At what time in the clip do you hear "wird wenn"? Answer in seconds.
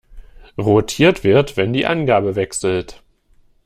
1.23-1.73